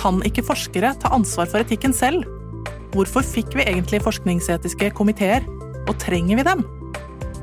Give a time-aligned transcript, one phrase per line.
[0.00, 2.24] Kan ikke forskere ta ansvar for etikken selv?
[2.94, 5.44] Hvorfor fikk vi egentlig forskningsetiske komiteer,
[5.84, 6.62] og trenger vi dem?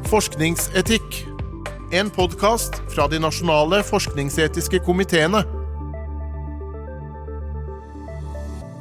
[0.09, 1.19] Forskningsetikk.
[1.93, 5.43] En podkast fra de nasjonale forskningsetiske komiteene.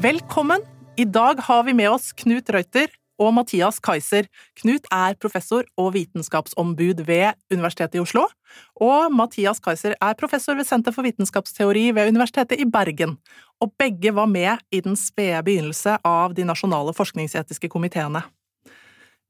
[0.01, 0.65] Velkommen!
[0.97, 2.89] I dag har vi med oss Knut Reuter
[3.19, 4.29] og Mathias Kaiser.
[4.61, 8.27] Knut er professor og vitenskapsombud ved Universitetet i Oslo,
[8.81, 13.17] og Mathias Kaiser er professor ved Senter for vitenskapsteori ved Universitetet i Bergen.
[13.61, 18.23] Og begge var med i den spede begynnelse av de nasjonale forskningsetiske komiteene.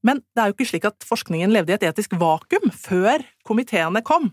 [0.07, 4.02] Men det er jo ikke slik at forskningen levde i et etisk vakuum før komiteene
[4.07, 4.30] kom.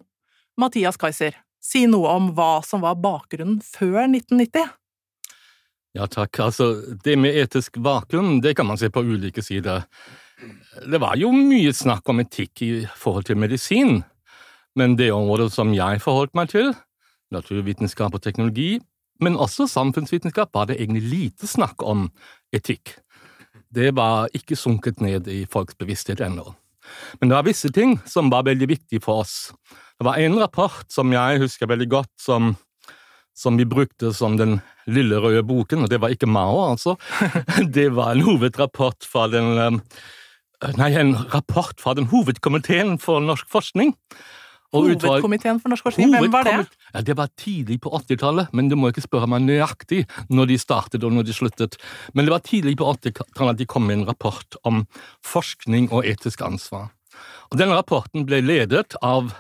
[0.60, 4.70] Mathias Kaiser, si noe om hva som var bakgrunnen før 1990.
[5.94, 6.40] Ja, takk.
[6.42, 6.72] Altså,
[7.06, 9.86] det med etisk vakuum, det kan man se på ulike sider.
[10.90, 14.02] Det var jo mye snakk om etikk i forhold til medisin,
[14.76, 16.74] men det området som jeg forholdt meg til,
[17.34, 18.80] naturvitenskap og teknologi,
[19.22, 22.10] men også samfunnsvitenskap, var det egentlig lite snakk om
[22.54, 22.98] etikk.
[23.74, 26.56] Det var ikke sunket ned i folks bevissthet ennå.
[27.22, 29.54] Men det var visse ting som var veldig viktige for oss.
[29.98, 32.56] Det var en rapport som jeg husker veldig godt, som
[33.36, 36.96] som vi brukte som den lille røde boken, og det var ikke Mao, altså.
[37.78, 39.82] Det var en hovedrapport fra den um,
[40.80, 43.92] Nei, en rapport fra den hovedkomiteen for norsk forskning.
[44.74, 46.54] Hovedkomiteen for norsk forskning, hvem var det?
[46.94, 50.58] Ja, Det var tidlig på 80-tallet, men du må ikke spørre meg nøyaktig når de
[50.58, 51.78] startet og når de sluttet.
[52.14, 54.86] Men det var tidlig på 80-tallet at de kom med en rapport om
[55.26, 56.90] forskning og etisk ansvar.
[57.52, 59.36] Og Denne rapporten ble ledet av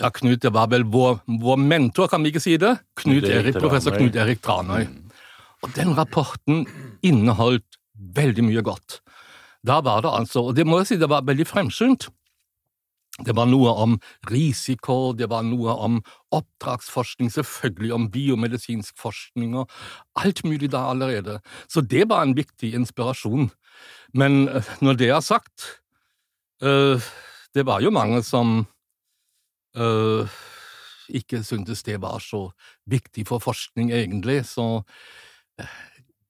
[0.00, 2.72] ja, Knut, det var vel vår, vår, mentor, kan vi ikke si det?
[2.98, 4.86] Knut Erik, professor Knut Erik Tranøy.
[5.62, 6.64] Og den rapporten
[7.06, 7.78] inneholdt
[8.16, 9.00] veldig mye godt.
[9.62, 12.08] Da var det altså, og det må jeg si, det var veldig fremsynt.
[13.20, 13.98] Det var noe om
[14.30, 15.98] risiko, det var noe om
[16.32, 19.70] oppdragsforskning, selvfølgelig om biomedisinsk forskning og
[20.18, 21.36] alt mulig da allerede.
[21.68, 23.50] Så det var en viktig inspirasjon.
[24.16, 25.82] Men øh, når det er sagt,
[26.62, 27.04] øh,
[27.54, 28.66] det var jo mange som
[29.78, 30.40] uh,
[31.12, 32.48] ikke syntes det var så
[32.90, 34.42] viktig for forskning, egentlig.
[34.48, 35.80] Så uh,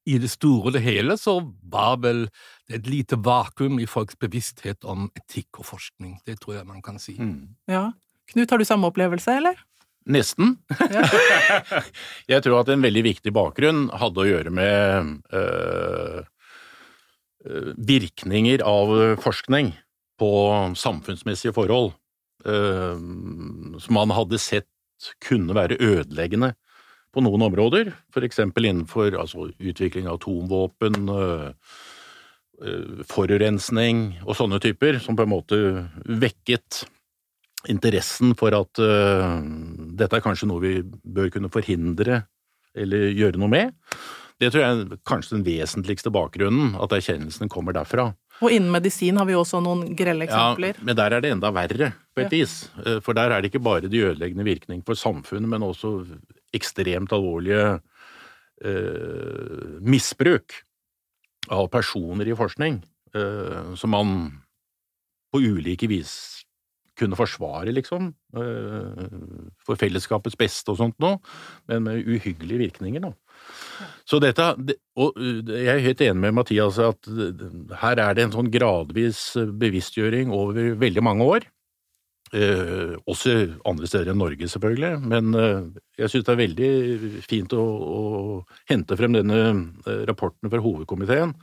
[0.07, 1.39] i det store og det hele så
[1.71, 2.25] var vel
[2.69, 6.17] det et lite vakuum i folks bevissthet om etikk og forskning.
[6.27, 7.15] Det tror jeg man kan si.
[7.19, 7.55] Mm.
[7.71, 7.91] Ja.
[8.33, 9.61] Knut, har du samme opplevelse, eller?
[10.11, 10.57] Nesten.
[12.33, 16.23] Jeg tror at en veldig viktig bakgrunn hadde å gjøre med øh,
[17.77, 18.91] virkninger av
[19.23, 19.73] forskning
[20.19, 20.33] på
[20.79, 21.93] samfunnsmessige forhold.
[22.47, 22.99] Eh,
[23.79, 24.69] som man hadde sett
[25.23, 26.53] kunne være ødeleggende
[27.13, 27.93] på noen områder,
[28.25, 31.49] eksempel innenfor altså, utvikling av atomvåpen, eh,
[32.63, 35.61] eh, forurensning og sånne typer, som på en måte
[36.07, 36.85] vekket
[37.71, 39.39] interessen for at uh,
[39.95, 42.25] dette er kanskje noe vi bør kunne forhindre
[42.75, 43.77] eller gjøre noe med.
[44.43, 48.09] Det tror jeg er kanskje den vesentligste bakgrunnen, at erkjennelsen kommer derfra.
[48.43, 50.79] Og innen medisin har vi også noen grelle eksempler.
[50.79, 52.43] Ja, men der er det enda verre, på et ja.
[52.43, 52.57] vis.
[52.83, 55.95] Eh, for der er det ikke bare de ødeleggende virkningene for samfunnet, men også
[56.57, 57.79] ekstremt alvorlige
[58.65, 60.59] eh, misbruk
[61.53, 62.83] av personer i forskning,
[63.15, 64.17] eh, som man
[65.33, 66.15] på ulike vis
[66.99, 69.07] kunne forsvare, liksom, eh,
[69.65, 71.19] for fellesskapets beste og sånt noe,
[71.71, 73.13] men med uhyggelige virkninger, da.
[74.09, 74.45] Så dette,
[74.99, 77.09] og jeg er helt enig med Mathias at
[77.83, 79.33] her er det en sånn gradvis
[79.63, 81.47] bevisstgjøring over veldig mange år.
[82.33, 83.35] Eh, også
[83.69, 85.37] andre steder enn Norge, selvfølgelig, men
[86.01, 86.71] jeg synes det er veldig
[87.29, 88.03] fint å, å,
[88.71, 89.43] hente frem denne
[90.09, 91.37] rapporten fra hovedkomiteen.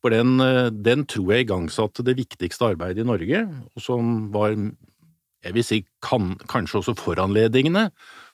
[0.00, 0.38] For den,
[0.80, 3.42] den tror jeg igangsatte det viktigste arbeidet i Norge,
[3.74, 4.54] og som var,
[5.44, 7.90] jeg vil si, kan, kanskje også foranledningene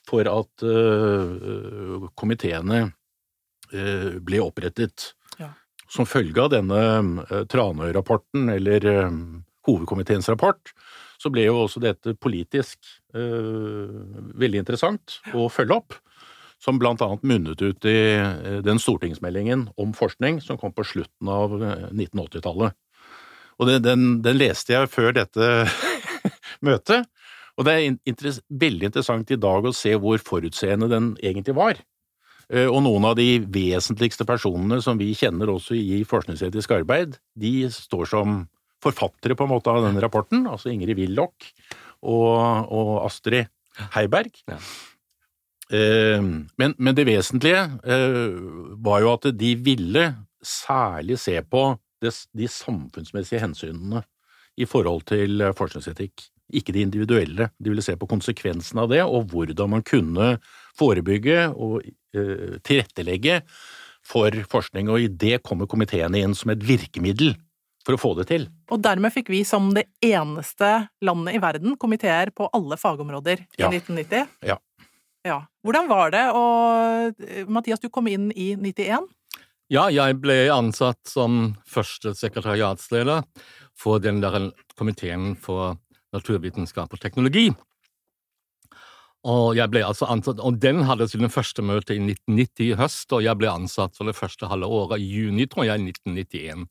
[0.07, 2.93] for at uh, komiteene uh,
[3.71, 5.11] ble opprettet.
[5.39, 5.51] Ja.
[5.91, 8.87] Som følge av denne uh, Tranøy-rapporten, eller
[9.67, 10.73] hovedkomiteens rapport,
[11.17, 12.77] så ble jo også dette politisk
[13.11, 15.95] veldig interessant å følge opp.
[16.61, 17.97] Som blant annet munnet ut i
[18.63, 22.77] den stortingsmeldingen om forskning som kom på slutten av 1980-tallet.
[23.57, 25.49] Og den, den, den leste jeg før dette
[26.67, 27.09] møtet,
[27.57, 31.79] og det er veldig interessant i dag å se hvor forutseende den egentlig var.
[32.53, 37.67] Eh, og noen av de vesentligste personene som vi kjenner også i forskningsetisk arbeid, de
[37.73, 38.43] står som
[38.83, 41.49] forfattere på en måte av denne rapporten, altså Ingrid Willoch
[42.05, 43.49] og, og Astrid
[43.95, 44.31] Heiberg.
[44.47, 44.59] Ja.
[45.75, 48.37] Eh, men, men, det vesentlige eh,
[48.85, 50.07] var jo at de ville
[50.39, 54.05] særlig se på de samfunnsmessige hensynene
[54.57, 57.49] i forhold til forskningsetikk ikke de individuelle.
[57.59, 60.37] De ville se på konsekvensen av det, og hvordan man kunne
[60.77, 61.81] forebygge og
[62.67, 63.41] tilrettelegge
[64.07, 67.35] for forskning, og i det kommer komiteene inn som et virkemiddel
[67.87, 68.47] for å få det til.
[68.71, 73.63] Og dermed fikk vi som det eneste landet i verden komiteer på alle fagområder i
[73.63, 73.69] Ja.
[73.71, 74.27] 1990.
[74.43, 74.57] Ja.
[75.27, 75.41] Ja.
[75.65, 76.43] Hvordan var det å
[77.51, 79.07] Mathias, du kom inn i 91.
[79.69, 83.25] Ja, jeg ble ansatt som første sekretariatsleder
[83.75, 85.75] for den der komiteen for
[86.15, 87.49] naturvitenskap og teknologi.
[89.27, 93.35] Og altså ansatt, og den hadde sine første møte i 1990 i høst, og jeg
[93.39, 96.67] ble ansatt for det første halve året i juni, tror jeg, 1991.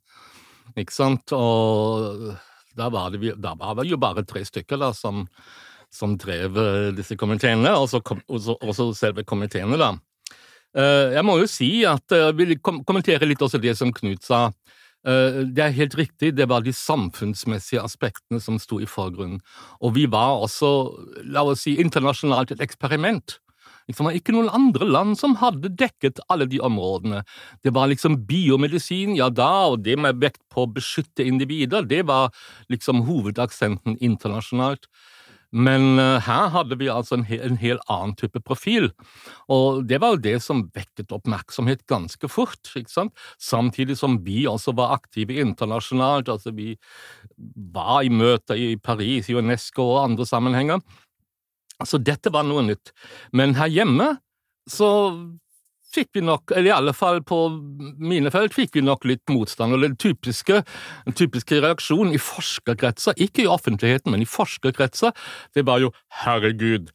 [0.81, 1.33] Ikke sant?
[1.37, 2.33] Og
[2.77, 5.27] da var det, da var det jo bare tre stykker da, som,
[5.93, 9.93] som drev eh, disse komiteene, og så, også, og så, og så selve komiteene, da.
[10.77, 14.25] Eh, Jeg må jo si at eh, jeg vil kommentere litt også det som Knut
[14.25, 14.47] sa.
[15.07, 19.41] Eh, Det er helt riktig, det var de samfunnsmessige aspektene som sto i forgrunnen.
[19.81, 20.71] Og vi var også,
[21.25, 23.39] la oss si, internasjonalt et eksperiment.
[23.87, 27.21] Det var ikke noen andre land som hadde dekket alle de områdene.
[27.63, 32.03] Det var liksom biomedisin, ja da, og det med vekt på å beskytte individer, det
[32.07, 32.33] var
[32.69, 34.89] liksom hovedaksenten internasjonalt.
[35.55, 38.91] Men eh, her hadde vi altså en, hel, en helt annen type profil,
[39.53, 42.73] og det var jo det som vekket oppmerksomhet ganske fort.
[42.75, 43.15] ikke sant?
[43.39, 46.29] Samtidig som vi også var aktive internasjonalt.
[46.29, 46.75] altså Vi
[47.73, 50.83] var i møter i Paris, i UNESCO og andre sammenhenger.
[51.85, 52.93] Så dette var noe nytt.
[53.37, 54.17] Men her hjemme
[54.67, 54.89] så
[55.97, 57.41] fikk vi nok, eller i alle fall på
[57.99, 59.77] mine felt, fikk vi nok litt motstand.
[59.77, 60.63] Og den typiske,
[61.07, 65.17] den typiske reaksjonen i forskerkretser, ikke i offentligheten, men i forskerkretser,
[65.57, 65.93] det var jo
[66.25, 66.93] herregud,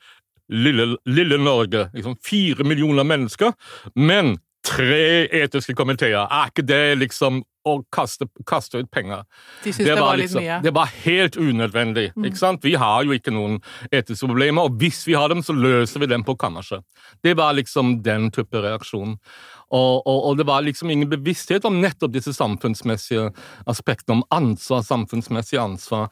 [0.51, 3.53] lille, lille Norge, liksom fire millioner mennesker,
[3.95, 4.35] men
[4.65, 9.23] tre etiske komiteer, er ikke det liksom å kaste, kaste ut penger?
[9.61, 10.57] De syntes det, var, litt liksom, mye.
[10.65, 12.07] Det var helt unødvendig.
[12.17, 12.63] ikke sant?
[12.65, 13.59] Vi har jo ikke noen
[13.93, 16.85] etiske problemer, og hvis vi har dem, så løser vi dem på kammerset.
[17.25, 19.17] Det var liksom den type reaksjon.
[19.71, 23.29] Og, og, og det var liksom ingen bevissthet om nettopp disse samfunnsmessige
[23.71, 26.09] aspektene, om ansvar, samfunnsmessig ansvar.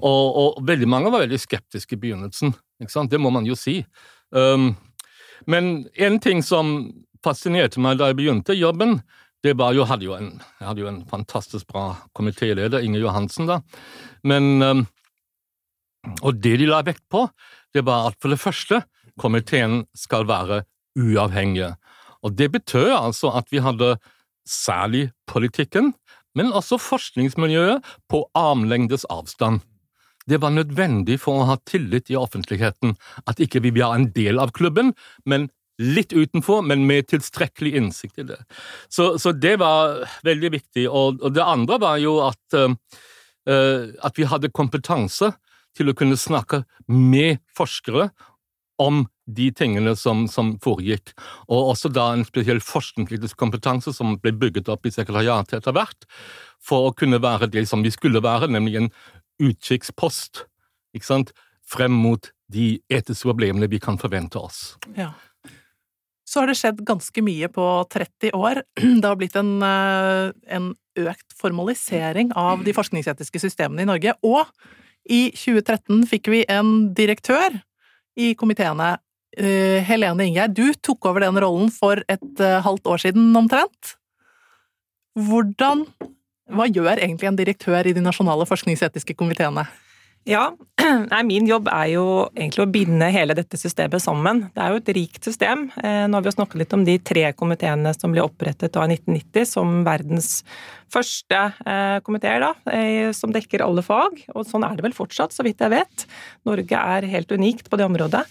[0.00, 2.56] Og, og veldig mange var veldig skeptiske i begynnelsen.
[2.82, 3.12] ikke sant?
[3.12, 3.82] Det må man jo si.
[4.34, 4.72] Um,
[5.46, 6.78] men en ting som
[7.26, 9.00] fascinerte meg da jeg begynte jobben,
[9.44, 13.50] det var jo, hadde jo en, jeg hadde jo en fantastisk bra komitéleder, Inge Johansen,
[13.50, 13.60] da.
[14.26, 14.86] Men um,
[16.22, 17.26] Og det de la vekt på,
[17.74, 18.82] det var at for det første,
[19.18, 20.62] komiteen skal være
[20.96, 21.72] uavhengig.
[22.22, 23.96] Og det betød altså at vi hadde
[24.46, 25.94] særlig politikken,
[26.36, 27.82] men også forskningsmiljøet
[28.12, 29.62] på armlengdes avstand.
[30.28, 32.96] Det var nødvendig for å ha tillit i offentligheten,
[33.26, 34.92] at ikke vi var en del av klubben,
[35.24, 35.48] men
[35.82, 38.38] litt utenfor, men med tilstrekkelig innsikt i det.
[38.88, 40.86] Så, så det var veldig viktig.
[40.88, 45.34] Og, og det andre var jo at, uh, at vi hadde kompetanse
[45.76, 48.08] til å kunne snakke med forskere
[48.80, 51.14] om de tingene som, som foregikk,
[51.48, 56.06] og også da en spesiell forskningspolitisk kompetanse som ble bygget opp i sekretariatet etter hvert,
[56.62, 58.92] for å kunne være det som vi skulle være, nemlig en
[59.42, 60.44] utkikkspost
[61.66, 64.76] frem mot de etiske problemene vi kan forvente oss.
[64.96, 65.10] Ja.
[66.26, 68.62] Så har det skjedd ganske mye på 30 år.
[69.00, 74.16] Det har blitt en, eh, en økt formalisering av de forskningsetiske systemene i Norge.
[74.26, 74.50] Og
[75.06, 77.60] i 2013 fikk vi en direktør
[78.18, 78.96] i komiteene.
[79.36, 83.96] Eh, Helene Ingjerd, du tok over den rollen for et eh, halvt år siden omtrent.
[85.16, 85.86] Hvordan
[86.46, 89.64] Hva gjør egentlig en direktør i de nasjonale forskningsetiske komiteene?
[90.26, 90.48] Ja,
[91.12, 92.04] nei, min jobb er jo
[92.34, 94.48] egentlig å binde hele dette systemet sammen.
[94.56, 95.68] Det er jo et rikt system.
[95.78, 98.82] Eh, Nå har vi jo snakket litt om de tre komiteene som ble opprettet da
[98.88, 100.40] i 1990 som verdens
[100.90, 104.18] første eh, komiteer, da, eh, som dekker alle fag.
[104.34, 106.06] Og sånn er det vel fortsatt, så vidt jeg vet.
[106.48, 108.24] Norge er helt unikt på det området.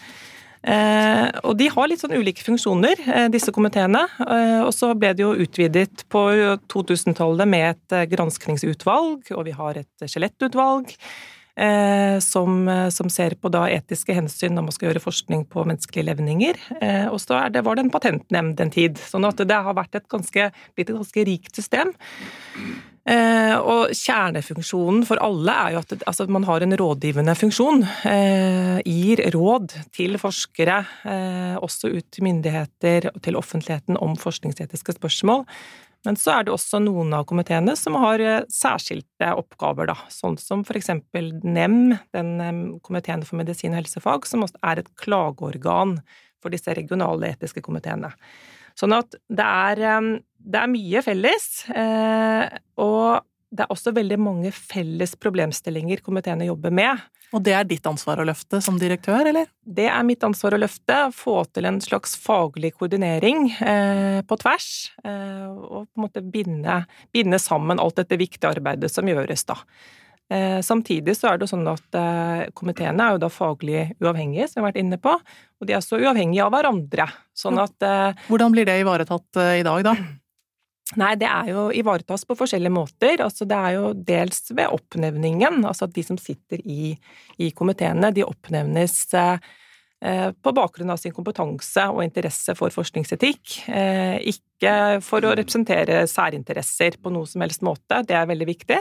[0.66, 4.02] Eh, og de har litt sånn ulike funksjoner, eh, disse komiteene.
[4.26, 6.26] Eh, og så ble det jo utvidet på
[6.74, 10.92] 2000-tallet med et granskningsutvalg, og vi har et skjelettutvalg.
[11.56, 15.64] Eh, som, eh, som ser på da etiske hensyn når man skal gjøre forskning på
[15.64, 16.60] menneskelige levninger.
[16.82, 19.00] Eh, og så var det en patentnemnd en tid.
[19.00, 21.96] Sånn at det har vært et ganske, blitt et ganske rikt system.
[23.06, 27.84] Eh, og kjernefunksjonen for alle er jo at, altså, man har en rådgivende funksjon.
[28.10, 34.98] Eh, gir råd til forskere, eh, også ut til myndigheter og til offentligheten om forskningsetiske
[34.98, 35.46] spørsmål.
[36.06, 39.98] Men så er det også noen av komiteene som har eh, særskilte oppgaver, da.
[40.14, 44.84] Sånn som for eksempel NEM, den eh, komiteen for medisin og helsefag, som også er
[44.84, 45.98] et klageorgan
[46.44, 48.14] for disse regionale etiske komiteene.
[48.78, 50.12] Sånn at det er, eh,
[50.46, 51.48] det er mye felles,
[52.78, 57.04] og det er også veldig mange felles problemstillinger komiteene jobber med.
[57.36, 59.50] Og det er ditt ansvar å løfte som direktør, eller?
[59.66, 64.70] Det er mitt ansvar å løfte, få til en slags faglig koordinering eh, på tvers,
[65.04, 66.80] eh, og på en måte binde,
[67.16, 69.58] binde, sammen alt dette viktige arbeidet som gjøres, da.
[70.32, 74.62] Eh, samtidig så er det sånn at eh, komiteene er jo da faglig uavhengige, som
[74.62, 77.10] vi har vært inne på, og de er så uavhengige av hverandre.
[77.38, 79.98] Sånn at eh, Hvordan blir det ivaretatt eh, i dag, da?
[80.94, 83.18] Nei, det er jo ivaretas på forskjellige måter.
[83.26, 86.94] Altså, det er jo dels ved oppnevningen, altså at de som sitter i,
[87.42, 93.58] i komiteene, de oppnevnes eh, på bakgrunn av sin kompetanse og interesse for forskningsetikk.
[93.66, 98.80] Eh, ikke for å representere særinteresser på noe som helst måte, det er veldig viktig.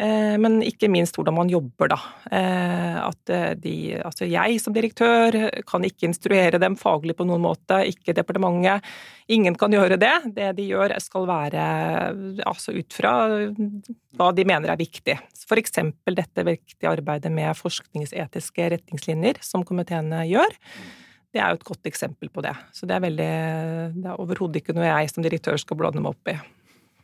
[0.00, 1.98] Eh, men ikke minst hvordan man jobber, da.
[2.32, 5.36] Eh, at eh, de, altså jeg som direktør
[5.68, 8.88] kan ikke instruere dem faglig på noen måte, ikke departementet.
[9.32, 10.14] Ingen kan gjøre det.
[10.32, 11.66] Det de gjør skal være
[12.48, 13.12] altså ut fra
[14.16, 15.18] hva de mener er viktig.
[15.52, 20.56] Eksempel dette viktige arbeidet med forskningsetiske retningslinjer som komiteene gjør.
[21.32, 22.54] Det er jo et godt eksempel på det.
[22.72, 26.38] Så det er er overhodet ikke noe jeg som direktør skal blande meg opp i.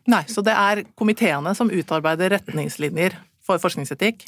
[0.08, 4.24] Nei, så det er komiteene som utarbeider retningslinjer for forskningsetikk?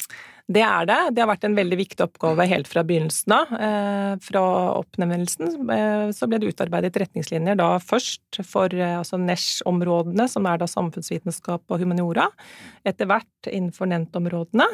[0.51, 0.97] Det er det.
[1.15, 3.51] Det har vært en veldig viktig oppgave helt fra begynnelsen av.
[3.55, 4.41] Eh, fra
[4.81, 10.59] oppnevnelsen eh, så ble det utarbeidet retningslinjer da først for eh, altså NESH-områdene, som er
[10.61, 12.27] da samfunnsvitenskap og humaniora.
[12.87, 14.67] Etter hvert innenfor nevntområdene,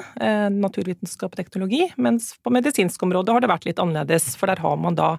[0.55, 1.85] naturvitenskap og teknologi.
[2.01, 5.13] Mens på medisinsk område har det vært litt annerledes, for der har man da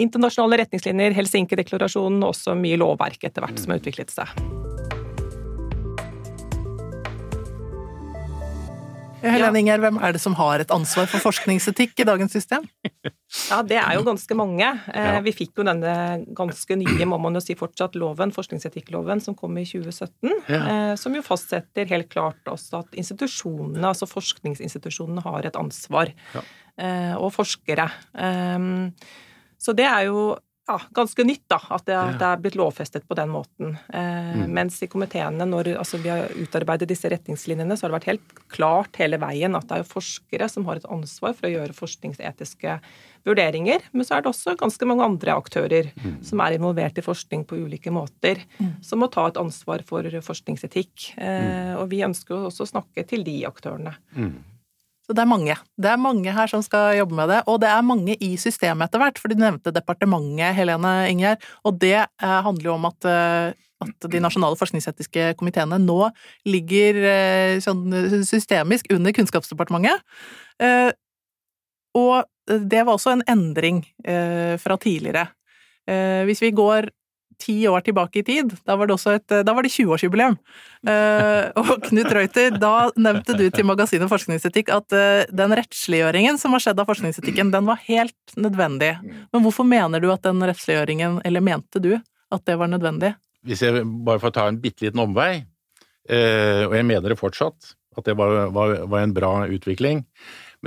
[0.00, 4.59] internasjonale retningslinjer, Helsinki-deklarasjonen og også mye lovverk etter hvert som har utviklet seg.
[9.22, 12.66] Helene Inger, hvem er det som har et ansvar for forskningsetikk i dagens system?
[13.50, 14.66] Ja, det er jo ganske mange.
[14.90, 15.92] Eh, vi fikk jo denne
[16.36, 20.32] ganske nye, må man jo si fortsatt, loven, forskningsetikkloven, som kom i 2017.
[20.50, 20.60] Ja.
[20.60, 26.12] Eh, som jo fastsetter helt klart også at institusjonene, altså forskningsinstitusjonene, har et ansvar.
[26.34, 26.44] Ja.
[26.80, 27.90] Eh, og forskere.
[29.60, 30.30] Så det er jo
[30.70, 33.74] ja, ganske nytt, da, at det, at det, er blitt lovfestet på den måten.
[33.88, 34.44] Eh, mm.
[34.54, 38.34] Mens i komiteene, når altså, vi har utarbeidet disse retningslinjene, så har det vært helt
[38.52, 41.76] klart hele veien at det er jo forskere som har et ansvar for å gjøre
[41.76, 42.76] forskningsetiske
[43.26, 43.88] vurderinger.
[43.90, 46.20] Men så er det også ganske mange andre aktører mm.
[46.30, 48.78] som er involvert i forskning på ulike måter, mm.
[48.86, 51.10] som må ta et ansvar for forskningsetikk.
[51.16, 51.74] Eh, mm.
[51.82, 53.96] og vi ønsker jo også å snakke til de aktørene.
[54.14, 54.38] Mm.
[55.10, 55.56] Det er mange.
[55.80, 58.88] Det er mange her som skal jobbe med det, og det er mange i systemet
[58.88, 63.08] etter hvert, for du nevnte departementet, Helene Ingjerd, og det eh, handler jo om at,
[63.10, 65.98] eh, at de nasjonale forskningsetiske komiteene nå
[66.46, 67.88] ligger eh, sånn
[68.28, 70.04] systemisk under Kunnskapsdepartementet.
[71.96, 73.80] Og det var også en endring
[74.60, 75.24] fra tidligere.
[76.28, 76.90] Hvis vi går
[77.40, 78.52] ti år tilbake i tid.
[78.68, 80.36] Da var det også et, da var det 20-årsjubileum.
[80.86, 86.56] Uh, og Knut Reuter, da nevnte du til magasinet Forskningsetikk at uh, den rettsliggjøringen som
[86.56, 88.94] har skjedd av forskningsetikken, den var helt nødvendig.
[89.32, 93.14] Men hvorfor mener du at den rettsliggjøringen, eller mente du at det var nødvendig?
[93.46, 97.74] Hvis jeg bare får ta en bitte liten omvei, uh, og jeg mener det fortsatt,
[97.98, 100.04] at det var, var, var en bra utvikling,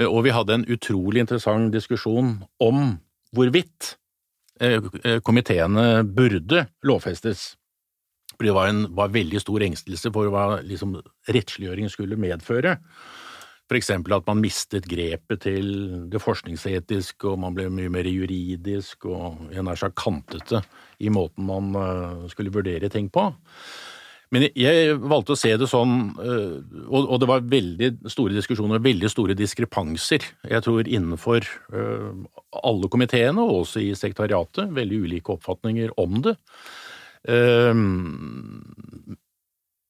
[0.04, 2.80] og vi hadde en utrolig interessant diskusjon om
[3.34, 4.03] hvorvidt Eh, eh,
[5.26, 7.54] komiteene burde lovfestes.
[8.34, 10.98] For det var en var veldig stor engstelse for hva liksom,
[11.30, 12.78] rettsliggjøring skulle medføre.
[13.70, 15.70] For eksempel at man mistet grepet til
[16.12, 20.60] det forskningsetiske, og man ble mye mer juridisk og nær sagt kantete
[21.00, 23.30] i måten man eh, skulle vurdere ting på.
[24.34, 26.16] Men jeg valgte å se det sånn,
[26.90, 32.24] og det var veldig store diskusjoner, veldig store diskrepanser, jeg tror innenfor øh,
[32.66, 36.34] alle komiteene, og også i sekretariatet, veldig ulike oppfatninger om det.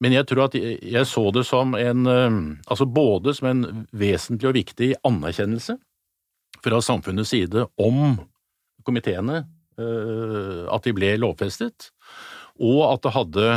[0.03, 4.57] Men jeg tror at jeg så det som en Altså både som en vesentlig og
[4.59, 5.73] viktig anerkjennelse
[6.61, 8.19] fra samfunnets side om
[8.85, 11.89] komiteene, at de ble lovfestet,
[12.61, 13.47] og at det hadde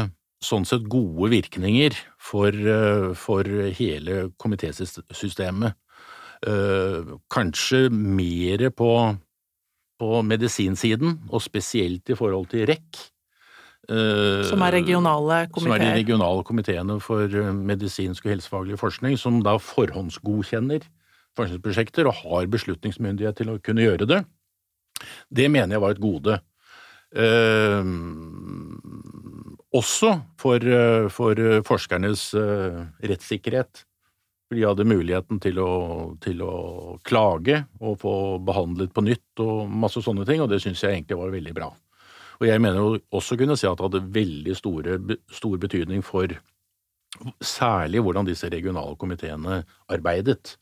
[0.47, 3.43] sånn sett gode virkninger for, eh, for
[3.79, 5.75] hele komitésystemet.
[6.47, 8.93] Eh, kanskje mer på,
[9.99, 13.11] på medisinsiden, og spesielt i forhold til REC.
[13.89, 15.63] Eh, som er regionale komiteer?
[15.63, 20.87] Som er de regionale komiteene for medisinsk og helsefaglig forskning, som da forhåndsgodkjenner
[21.37, 24.23] forskningsprosjekter og har beslutningsmyndighet til å kunne gjøre det.
[25.29, 26.41] Det mener jeg var et gode.
[29.77, 33.83] Også for, eh, for eh, forskernes eh, rettssikkerhet.
[34.47, 35.71] For de hadde muligheten til å,
[36.23, 36.53] til å,
[37.07, 38.15] klage og få
[38.47, 41.71] behandlet på nytt og masse sånne ting, og det syns jeg egentlig var veldig bra.
[42.39, 44.99] Og jeg mener også kunne si at det hadde veldig store,
[45.35, 46.31] stor betydning for
[47.43, 50.57] særlig hvordan disse regionale komiteene arbeidet.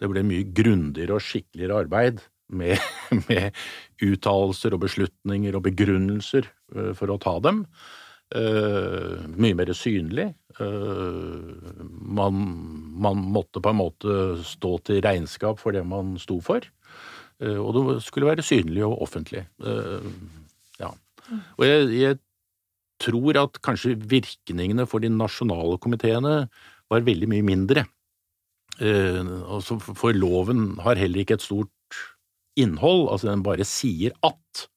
[0.00, 2.22] Det ble mye grundigere og skikkeligere arbeid
[2.56, 2.78] med,
[3.28, 3.50] med
[4.06, 6.48] uttalelser og beslutninger og begrunnelser
[6.96, 7.66] for å ta dem.
[8.30, 10.28] Uh, mye mer synlig.
[10.60, 11.50] Uh,
[11.90, 12.36] man,
[13.02, 16.62] man, måtte på en måte stå til regnskap for det man sto for.
[17.40, 19.46] og det skulle være synlig og offentlig.
[20.78, 20.90] ja.
[21.56, 22.18] Og jeg, jeg
[23.00, 26.34] tror at kanskje virkningene for de nasjonale komiteene
[26.90, 27.86] var veldig mye mindre.
[28.76, 31.72] Altså for loven har heller ikke et stort
[32.60, 34.68] innhold, altså den bare sier at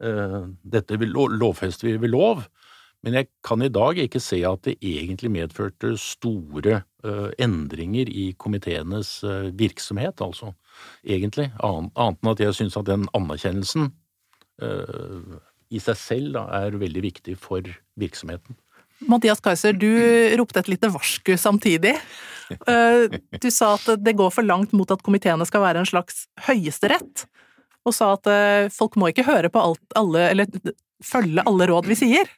[0.00, 2.46] dette lovfester vi ved lov,
[3.02, 8.30] men jeg kan i dag ikke se at det egentlig medførte store uh, endringer i
[8.38, 10.52] komiteenes uh, virksomhet, altså,
[11.02, 13.90] egentlig, annet enn at jeg syns at den anerkjennelsen
[14.62, 15.40] uh,
[15.72, 17.66] i seg selv da, er veldig viktig for
[17.98, 18.58] virksomheten.
[19.08, 19.88] Mathias Kaiser, du
[20.38, 21.96] ropte et lite varsku samtidig.
[22.52, 26.26] Eh, du sa at det går for langt mot at komiteene skal være en slags
[26.46, 27.26] høyesterett,
[27.86, 31.88] og sa at eh, folk må ikke høre på alt, alle, eller følge alle råd
[31.90, 32.30] vi sier.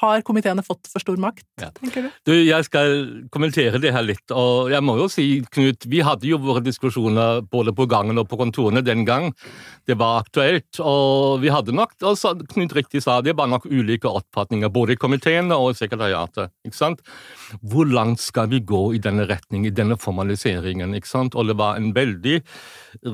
[0.00, 1.70] Har komiteene fått for stor makt, ja.
[1.78, 2.10] tenker du?
[2.30, 2.34] du?
[2.34, 2.96] Jeg skal
[3.34, 4.24] kommentere det her litt.
[4.30, 8.28] og Jeg må jo si, Knut, vi hadde jo våre diskusjoner både på gangen og
[8.30, 9.32] på kontorene den gang
[9.86, 10.80] det var aktuelt.
[10.80, 14.94] Og vi hadde nok, og så Knut riktig sa, det var nok ulike oppfatninger både
[14.94, 16.52] i komiteene og i sekretariatet.
[16.64, 17.04] ikke sant?
[17.60, 20.94] Hvor langt skal vi gå i denne retning, i denne formaliseringen?
[20.96, 21.34] ikke sant?
[21.34, 22.40] Og det var en veldig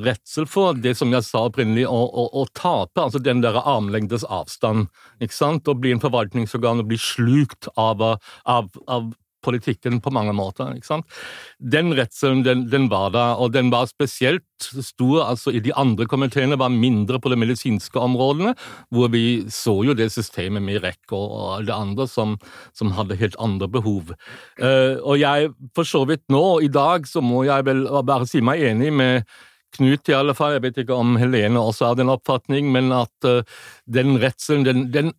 [0.04, 4.24] redsel for det som jeg sa opprinnelig, å, å, å tape altså den der armlengdes
[4.28, 4.88] avstand.
[5.20, 5.68] ikke sant?
[5.68, 8.04] Å bli en forvaltningsorgan og bli slukt av,
[8.46, 9.10] av, av
[9.44, 10.70] politikken på mange måter.
[10.76, 11.18] ikke sant?
[11.58, 16.06] Den redselen den, den, var der, og den var spesielt stor altså i de andre
[16.10, 18.54] komiteene, var mindre på de medisinske områdene,
[18.92, 22.36] hvor vi så jo det systemet med REC og alle det andre som,
[22.76, 24.14] som hadde helt andre behov.
[24.60, 28.44] Uh, og jeg, for så vidt nå, i dag, så må jeg vel bare si
[28.44, 29.38] meg enig med
[29.76, 33.28] Knut i alle fall, jeg vet ikke om Helene også har den oppfatning, men at
[33.28, 33.42] uh,
[33.86, 35.12] den redselen, den, den,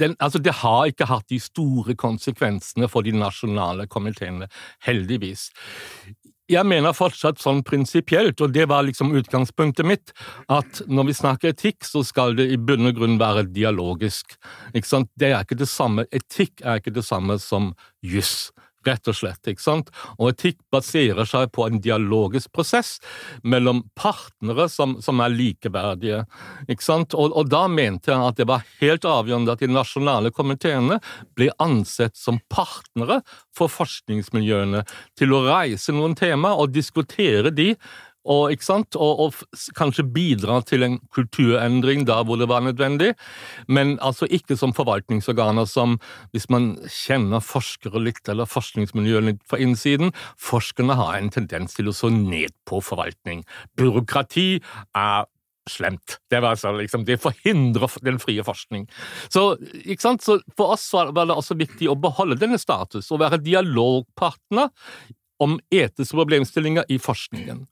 [0.00, 4.50] den, altså det har ikke hatt de store konsekvensene for de nasjonale komiteene,
[4.84, 5.48] heldigvis.
[6.52, 10.12] Jeg mener fortsatt sånn prinsipielt, og det var liksom utgangspunktet mitt,
[10.52, 14.36] at når vi snakker etikk, så skal det i bunn og grunn være dialogisk.
[14.74, 15.08] Ikke sant?
[15.16, 17.72] Det er ikke det samme, Etikk er ikke det samme som
[18.04, 18.52] juss
[18.86, 19.42] rett og slett.
[19.50, 19.90] ikke sant?
[20.18, 22.96] Og etikk baserer seg på en dialogisk prosess
[23.42, 26.22] mellom partnere som, som er likeverdige.
[26.68, 27.14] ikke sant?
[27.14, 31.00] Og, og, da mente jeg at det var helt avgjørende at de nasjonale komiteene
[31.36, 33.20] ble ansett som partnere
[33.56, 34.84] for forskningsmiljøene
[35.18, 37.72] til å reise noen tema og diskutere de
[38.24, 38.54] og,
[38.96, 39.34] og, og,
[39.76, 43.12] kanskje bidra til en kulturendring der hvor det var nødvendig,
[43.68, 45.98] men altså ikke som forvaltningsorganer som,
[46.32, 51.90] hvis man kjenner forskere litt, eller forskningsmiljøet litt fra innsiden, forskerne har en tendens til
[51.90, 53.44] å så ned på forvaltning.
[53.76, 54.48] Byråkrati
[54.96, 55.28] er
[55.70, 56.18] slemt.
[56.30, 58.86] Det, var altså, liksom, det forhindrer den frie forskning.
[59.32, 59.56] Så,
[60.20, 64.68] så, For oss var det også viktig å beholde denne status, og være dialogpartner
[65.42, 67.64] om etiske problemstillinger i forskningen.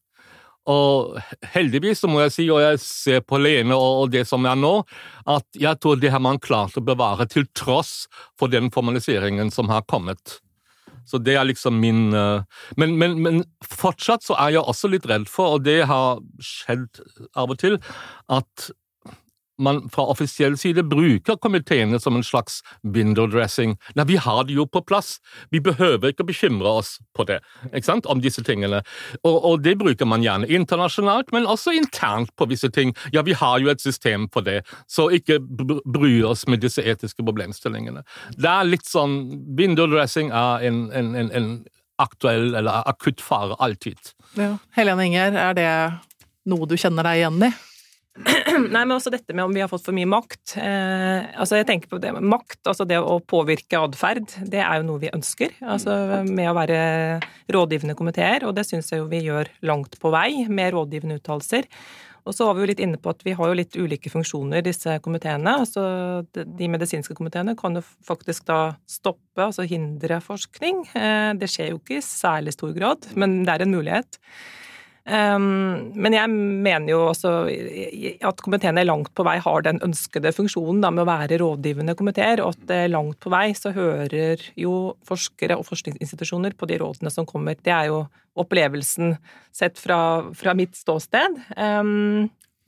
[0.71, 1.17] Og
[1.55, 4.77] heldigvis så må jeg si, og jeg ser på Lene og det som er nå,
[5.27, 8.07] at jeg tror det har man klart å bevare til tross
[8.39, 10.39] for den formaliseringen som har kommet.
[11.09, 12.45] Så det er liksom min eh,
[12.79, 17.03] men, men, men, fortsatt så er jeg også litt redd for, og det har skjedd
[17.35, 17.81] av og til,
[18.31, 18.71] at
[19.59, 23.77] man fra offisiell side bruker komiteene som en slags window dressing.
[23.95, 25.17] Nei, vi har det jo på plass.
[25.51, 28.83] Vi behøver ikke å bekymre oss på det, ikke sant, om disse tingene.
[29.23, 32.95] Og, og, det bruker man gjerne internasjonalt, men også internt på visse ting.
[33.15, 37.25] Ja, vi har jo et system for det, så ikke bry oss med disse etiske
[37.25, 38.05] problemstillingene.
[38.37, 39.21] Det er litt sånn
[39.59, 41.53] Window dressing er en, en, en, en
[42.03, 43.99] aktuell eller akutt fare alltid.
[44.39, 44.57] Ja.
[44.77, 45.69] Helene Inger, er det
[46.51, 47.53] noe du kjenner deg igjen i?
[48.75, 50.55] Nei, men også dette med om vi har fått for mye makt.
[50.61, 54.81] Eh, altså jeg tenker på det med Makt, altså det å påvirke atferd, det er
[54.81, 55.55] jo noe vi ønsker.
[55.65, 55.97] Altså
[56.29, 56.79] med å være
[57.57, 61.69] rådgivende komiteer, og det syns jeg jo vi gjør langt på vei med rådgivende uttalelser.
[62.23, 64.63] Og så var vi jo litt inne på at vi har jo litt ulike funksjoner,
[64.63, 65.57] disse komiteene.
[65.65, 65.83] Altså
[66.31, 70.85] de medisinske komiteene kan jo faktisk da stoppe, altså hindre forskning.
[70.95, 74.21] Eh, det skjer jo ikke i særlig stor grad, men det er en mulighet.
[75.03, 77.31] Um, men jeg mener jo også
[78.23, 82.43] at komiteene langt på vei har den ønskede funksjonen da, med å være rådgivende komiteer,
[82.45, 87.27] og at langt på vei så hører jo forskere og forskningsinstitusjoner på de rådene som
[87.27, 87.59] kommer.
[87.59, 88.05] Det er jo
[88.39, 89.17] opplevelsen
[89.53, 89.99] sett fra,
[90.39, 91.43] fra mitt ståsted.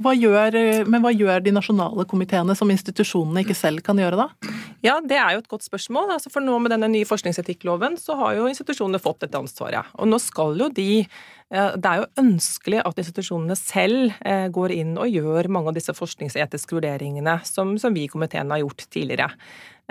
[0.02, 0.57] Hva gjør,
[0.90, 4.54] men hva gjør de nasjonale komiteene som institusjonene ikke selv kan gjøre, da?
[4.83, 6.11] Ja, det er jo et godt spørsmål.
[6.16, 9.94] Altså for nå med denne nye forskningsetikkloven så har jo institusjonene fått dette ansvaret.
[9.94, 11.07] Og nå skal jo de
[11.54, 15.92] Det er jo ønskelig at institusjonene selv eh, går inn og gjør mange av disse
[15.94, 19.28] forskningsetiske vurderingene som, som vi i komiteen har gjort tidligere.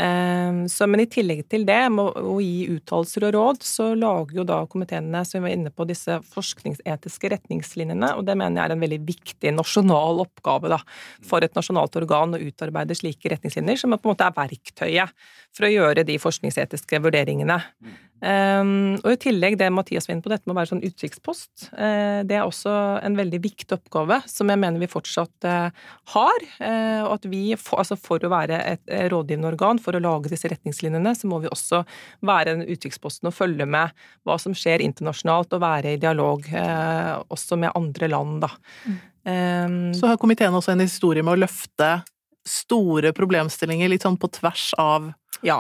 [0.01, 4.39] Ehm, så, men i tillegg til det, med å gi uttalelser og råd, så lager
[4.39, 8.71] jo da komiteene, som vi var inne på, disse forskningsetiske retningslinjene, og det mener jeg
[8.71, 10.79] er en veldig viktig nasjonal oppgave da,
[11.25, 15.69] for et nasjonalt organ å utarbeide slike retningslinjer, som på en måte er verktøyet for
[15.69, 17.59] å gjøre de forskningsetiske vurderingene.
[18.23, 21.65] Um, og i tillegg det Mathias vinner på, dette med å være sånn utsiktspost.
[21.75, 22.71] Uh, det er også
[23.03, 26.45] en veldig viktig oppgave som jeg mener vi fortsatt uh, har.
[26.55, 30.31] Uh, og at vi, for, altså for å være et rådgivende organ, for å lage
[30.31, 31.81] disse retningslinjene, så må vi også
[32.23, 33.91] være den utsiktsposten og følge med
[34.23, 36.45] hva som skjer internasjonalt, og være i dialog
[37.33, 38.49] også med andre land, da.
[39.23, 41.89] Um, så har komiteen også en historie med å løfte
[42.47, 45.11] store problemstillinger litt sånn på tvers av
[45.43, 45.59] ja.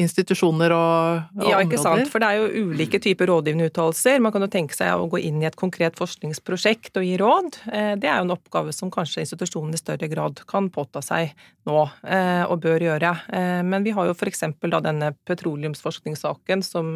[0.00, 2.08] institusjoner og, og ja, ikke sant.
[2.12, 4.20] For det er jo ulike typer rådgivende uttalelser.
[4.24, 7.60] Man kan jo tenke seg å gå inn i et konkret forskningsprosjekt og gi råd.
[7.70, 11.32] Eh, det er jo en oppgave som kanskje institusjonen i større grad kan påta seg
[11.68, 13.14] nå, eh, og bør gjøre.
[13.36, 14.46] Eh, men vi har jo f.eks.
[14.66, 16.94] da denne petroleumsforskningssaken som,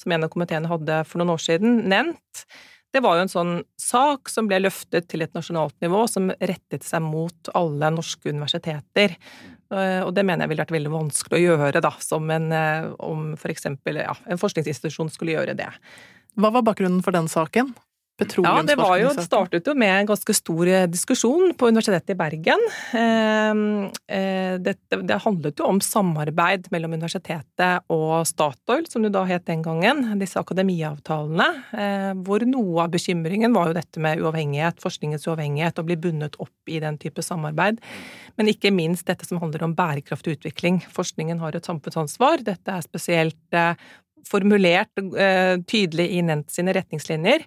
[0.00, 2.46] som en av komiteene hadde for noen år siden, nevnt.
[2.94, 6.86] Det var jo en sånn sak som ble løftet til et nasjonalt nivå, som rettet
[6.86, 9.16] seg mot alle norske universiteter.
[9.74, 12.50] Eh, og det mener jeg ville vært veldig vanskelig å gjøre, da, som en,
[12.98, 15.70] om om for eksempel ja, en forskningsinstitusjon skulle gjøre det.
[16.38, 17.72] Hva var bakgrunnen for den saken?
[18.14, 22.16] Ja, det var jo, startet jo med en ganske stor eh, diskusjon på Universitetet i
[22.18, 22.60] Bergen.
[22.94, 29.24] Ehm, eh, det, det, handlet jo om samarbeid mellom universitetet og Statoil, som det da
[29.26, 31.48] het den gangen, disse akademiavtalene.
[31.74, 36.38] Eh, hvor noe av bekymringen var jo dette med uavhengighet, forskningens uavhengighet, å bli bundet
[36.38, 37.82] opp i den type samarbeid.
[38.38, 40.84] Men ikke minst dette som handler om bærekraftig utvikling.
[40.94, 42.46] Forskningen har et samfunnsansvar.
[42.46, 43.62] Dette er spesielt
[44.24, 45.02] formulert
[45.68, 47.42] tydelig i Nent sine retningslinjer.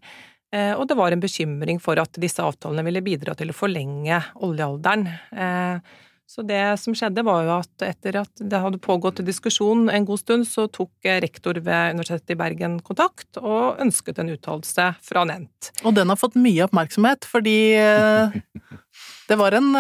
[0.55, 4.19] Eh, og det var en bekymring for at disse avtalene ville bidra til å forlenge
[4.47, 5.07] oljealderen.
[5.35, 10.07] Eh, så det som skjedde, var jo at etter at det hadde pågått diskusjon en
[10.07, 15.23] god stund, så tok rektor ved Universitetet i Bergen kontakt og ønsket en uttalelse fra
[15.27, 15.71] Nent.
[15.87, 18.35] Og den har fått mye oppmerksomhet, fordi eh,
[19.29, 19.71] det var en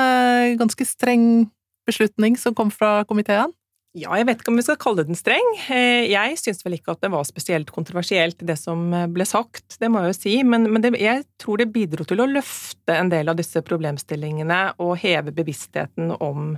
[0.59, 1.47] ganske streng
[1.87, 3.51] beslutning som kom fra komiteen?
[3.97, 5.47] Ja, jeg vet ikke om vi skal kalle den streng.
[5.73, 9.79] Eh, jeg syns vel ikke at det var spesielt kontroversielt, det som eh, ble sagt,
[9.81, 10.33] det må jeg jo si.
[10.45, 14.59] Men, men det, jeg tror det bidro til å løfte en del av disse problemstillingene
[14.83, 16.51] og heve bevisstheten om,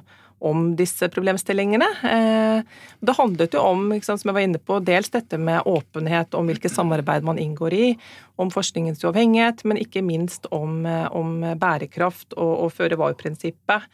[0.44, 1.88] om disse problemstillingene.
[2.12, 6.36] Eh, det handlet jo om, sant, som jeg var inne på, dels dette med åpenhet
[6.36, 7.90] om hvilket samarbeid man inngår i,
[8.36, 10.84] om forskningens uavhengighet, men ikke minst om,
[11.16, 13.88] om bærekraft og, og føre-var-prinsippet.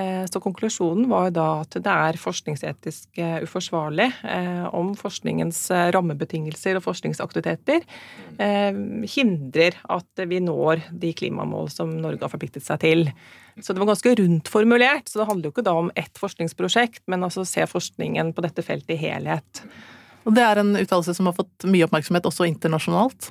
[0.00, 5.58] Eh, så konklusjonen var da at det er forskningsetisk eh, uforsvarlig eh, om forskningens
[5.96, 7.84] rammebetingelser og forskningsaktiviteter
[8.40, 13.02] hindrer at vi når de klimamål som Norge har forpliktet seg til.
[13.60, 15.10] Så det var ganske rundt formulert.
[15.10, 18.64] Så det handler jo ikke da om ett forskningsprosjekt, men altså se forskningen på dette
[18.64, 19.60] feltet i helhet.
[20.24, 23.28] Og det er en uttalelse som har fått mye oppmerksomhet også internasjonalt?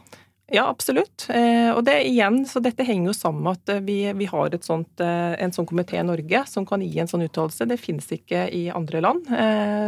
[0.52, 1.28] Ja, absolutt.
[1.30, 4.56] Eh, og det igjen, så dette henger jo sammen med at eh, vi, vi har
[4.66, 7.68] sånt, eh, en sånn komité i Norge som kan gi en sånn uttalelse.
[7.70, 9.30] Det finnes ikke i andre land.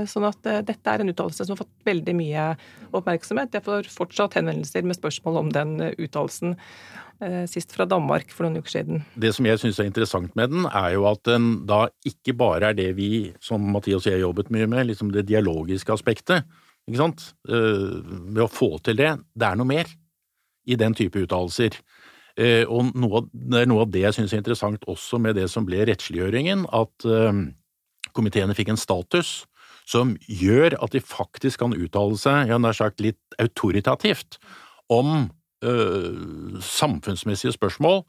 [0.10, 2.47] Sånn at dette er en uttalelse som har fått veldig mye
[2.93, 3.56] oppmerksomhet.
[3.58, 6.56] Jeg får fortsatt henvendelser med spørsmål om den uttalelsen.
[7.50, 9.04] Sist fra Danmark for noen uker siden.
[9.21, 12.71] Det som jeg syns er interessant med den, er jo at den da ikke bare
[12.71, 16.50] er det vi, som Mathias og jeg jobbet mye med, liksom det dialogiske aspektet.
[16.89, 17.28] Ikke sant?
[17.45, 19.13] Ved å få til det.
[19.38, 19.93] Det er noe mer
[20.71, 21.77] i den type uttalelser.
[22.39, 25.49] Eh, og noe, det er noe av det jeg syns er interessant også med det
[25.51, 27.41] som ble rettsliggjøringen, at eh,
[28.15, 29.41] komiteene fikk en status
[29.89, 34.38] som gjør at de faktisk kan uttale seg, ja, nær sagt litt autoritativt,
[34.91, 35.25] om
[35.65, 35.73] ø,
[36.63, 38.03] samfunnsmessige spørsmål,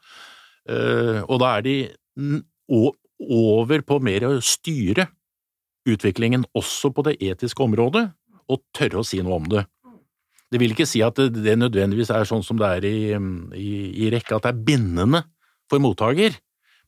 [0.68, 1.74] og da er de
[3.22, 5.08] over på mer å styre
[5.88, 8.08] utviklingen også på det etiske området,
[8.50, 9.64] og tørre å si noe om det.
[10.52, 12.96] Det vil ikke si at det, nødvendigvis er sånn som det er i,
[13.56, 13.70] i,
[14.04, 15.22] i rekke, at det er bindende
[15.72, 16.36] for mottaker,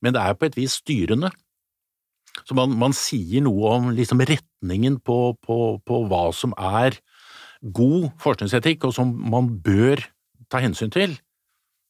[0.05, 1.31] men det er på et vis styrende.
[2.42, 6.98] Så man, man sier noe om liksom retningen på, på, på, hva som er
[7.64, 10.03] god forskningsetikk, og som man bør
[10.53, 11.16] ta hensyn til.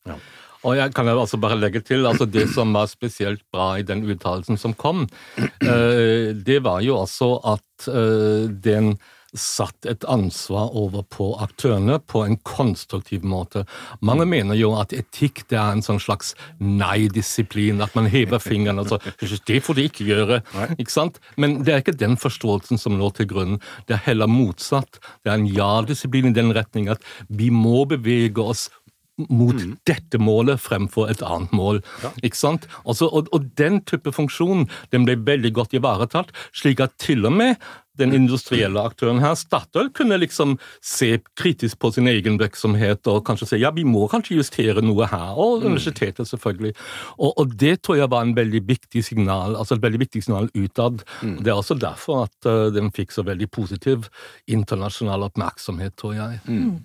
[0.06, 0.18] Ja.
[0.64, 4.04] Og jeg kan altså bare legge til altså Det som var spesielt bra i den
[4.08, 5.04] uttalelsen som kom,
[5.36, 8.94] uh, det var jo altså at uh, den
[9.34, 13.64] satt et ansvar over på aktørene på en konstruktiv måte.
[14.04, 18.82] Mange mener jo at etikk det er en sånn slags nei-disiplin, at man hever fingeren
[18.82, 19.00] og så
[19.44, 20.40] Det får de ikke gjøre.
[20.78, 21.18] ikke sant?
[21.40, 23.58] Men det er ikke den forståelsen som lå til grunn.
[23.88, 25.00] Det er heller motsatt.
[25.24, 28.68] Det er en ja-disiplin i den retning at vi må bevege oss
[29.16, 29.76] mot mm.
[29.86, 31.80] dette målet fremfor et annet mål.
[32.02, 32.10] Ja.
[32.26, 32.66] Ikke sant?
[32.82, 37.36] Altså, og, og, den type funksjon den ble veldig godt ivaretatt, slik at til og
[37.36, 37.54] med
[38.00, 43.50] den industrielle aktøren her, Statoil, kunne liksom se kritisk på sin egen virksomhet og kanskje
[43.52, 45.68] si ja, vi må kanskje justere noe her, og mm.
[45.68, 46.74] universitetet selvfølgelig.
[47.18, 50.50] Og, og det tror jeg var en veldig viktig signal, altså et veldig viktig signal
[50.54, 51.04] utad.
[51.22, 51.38] Mm.
[51.42, 54.08] Det er også derfor at uh, den fikk så veldig positiv
[54.50, 56.42] internasjonal oppmerksomhet, tror jeg.
[56.48, 56.82] Mm.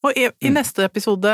[0.00, 0.54] Og i, i, mm.
[0.56, 1.32] neste episode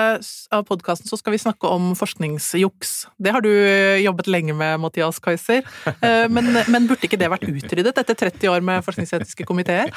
[0.54, 2.94] av podkasten så skal vi snakke om forskningsjuks.
[3.22, 5.62] Det har du eh, jobbet lenge med, Mathias Kaiser.
[5.86, 9.94] Eh, men, men burde ikke det vært utryddet etter 30 år med forskningsetiske komiteer?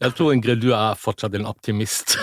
[0.00, 2.16] Jeg tror Ingrid, du er fortsatt en optimist.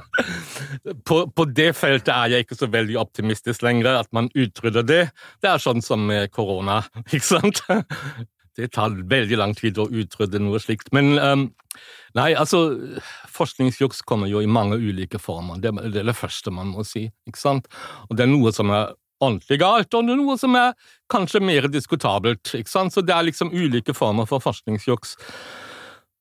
[1.08, 5.02] på, på, det feltet er jeg ikke så veldig optimistisk lenger, at man utrydder det.
[5.44, 7.60] Det er sånn som med korona, ikke sant?
[8.60, 10.92] Det tar veldig lang tid å utrydde noe slikt.
[10.96, 11.48] Men um,
[12.18, 12.74] Nei, altså,
[13.30, 15.60] forskningsjuks kommer jo i mange ulike former.
[15.62, 17.04] Det, er det første man må si.
[17.28, 17.68] ikke sant?
[18.08, 20.72] Og det er noe som er ordentlig galt, og det er noe som er
[21.12, 22.50] kanskje mer diskutabelt.
[22.56, 22.94] ikke sant?
[22.94, 25.14] Så det er liksom ulike former for forskningsjuks.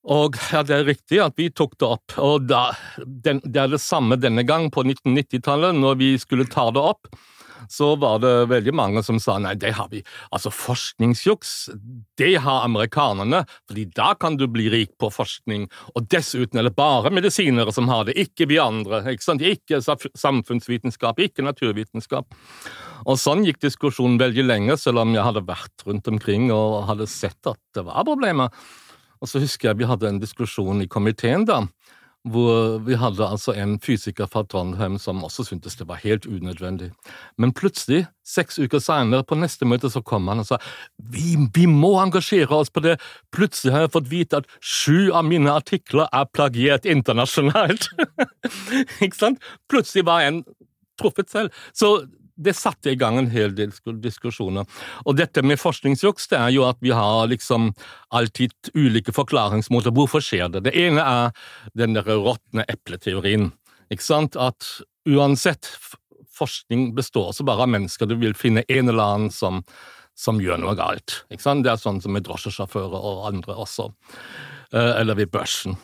[0.09, 3.73] Og ja, det er riktig at vi tok det opp, og da, den, det er
[3.73, 7.09] det samme denne gang på 1990-tallet, når vi skulle ta det opp
[7.67, 10.01] så var det veldig mange som sa nei, det har vi.
[10.35, 11.53] Altså, forskningsjuks,
[12.19, 15.67] det har amerikanerne, fordi da kan du bli rik på forskning.
[15.95, 19.03] Og dessuten er det bare medisinere som har det, ikke vi andre.
[19.13, 19.43] Ikke, sant?
[19.45, 22.29] ikke samfunnsvitenskap, ikke naturvitenskap.
[23.07, 27.07] Og sånn gikk diskusjonen veldig lenge, selv om jeg hadde vært rundt omkring og hadde
[27.09, 28.53] sett at det var problemer.
[29.19, 31.63] Og så husker jeg vi hadde en diskusjon i komiteen da,
[32.27, 36.91] hvor vi hadde altså en fysiker fra Trondheim som også syntes det var helt unødvendig.
[37.37, 40.59] Men plutselig, seks uker senere, på neste møte, så kom han og sa
[40.97, 42.97] vi, vi må engasjere oss på det.
[43.31, 47.87] Plutselig har jeg fått vite at sju av mine artikler er plagiert internasjonalt.
[49.05, 49.39] Ikke sant?
[49.71, 50.43] Plutselig var en
[50.99, 51.55] truffet selv.
[51.73, 52.01] Så
[52.39, 54.67] det satte i gang en hel del diskusjoner.
[55.05, 57.71] Og dette med forskningsjuks det er jo at vi har liksom
[58.15, 59.93] alltid ulike forklaringsmåter.
[59.95, 60.65] Hvorfor skjer det?
[60.69, 61.33] Det ene er
[61.77, 63.51] den der råtne epleteorien.
[63.91, 64.37] Ikke sant?
[64.39, 64.67] At
[65.09, 65.67] uansett
[66.39, 68.07] forskning består også bare av mennesker.
[68.07, 69.63] Du vil finne en eller annen som,
[70.17, 71.23] som gjør noe galt.
[71.33, 71.65] Ikke sant?
[71.65, 73.89] Det er sånn som med drosjesjåfører og andre også.
[74.71, 75.75] Eh, eller ved børsen.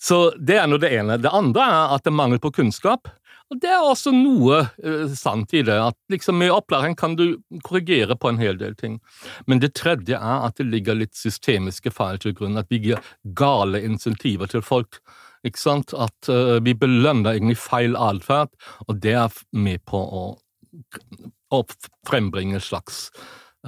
[0.00, 1.20] Så det er nå det ene.
[1.22, 3.08] Det andre er at det er mangel på kunnskap.
[3.54, 7.38] Og Det er også noe eh, sant i det, at liksom med opplæring kan du
[7.62, 8.98] korrigere på en hel del ting.
[9.46, 13.04] Men det tredje er at det ligger litt systemiske feil til grunn, at vi gir
[13.38, 14.98] gale insentiver til folk.
[15.46, 15.94] Ikke sant?
[15.94, 18.50] At eh, vi belønner egentlig feil atferd,
[18.88, 20.24] og det er med på å,
[21.54, 21.62] å
[22.08, 23.06] frembringe en slags